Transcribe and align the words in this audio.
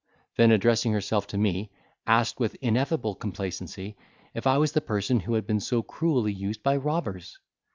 Then 0.35 0.49
addressing 0.49 0.93
herself 0.93 1.27
to 1.27 1.37
me, 1.37 1.69
asked, 2.07 2.39
with 2.39 2.57
ineffable 2.59 3.13
complacency, 3.13 3.95
if 4.33 4.47
I 4.47 4.57
was 4.57 4.71
the 4.71 4.81
person 4.81 5.19
who 5.19 5.35
had 5.35 5.45
been 5.45 5.59
so 5.59 5.83
cruelly 5.83 6.33
used 6.33 6.63
by 6.63 6.75
robbers? 6.77 7.37